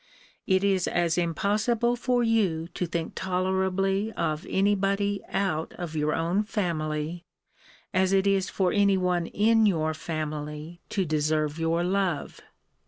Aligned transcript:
It 0.47 0.63
is 0.63 0.87
as 0.87 1.15
impossible 1.15 1.95
for 1.95 2.23
you 2.23 2.67
to 2.69 2.87
think 2.87 3.11
tolerably 3.15 4.11
of 4.13 4.47
any 4.49 4.73
body 4.73 5.21
out 5.29 5.73
of 5.73 5.95
your 5.95 6.15
own 6.15 6.41
family, 6.41 7.23
as 7.93 8.11
it 8.11 8.25
is 8.25 8.49
for 8.49 8.71
any 8.73 8.97
one 8.97 9.27
in 9.27 9.67
your 9.67 9.93
family 9.93 10.81
to 10.89 11.05
deserve 11.05 11.59
your 11.59 11.83
love! 11.83 12.41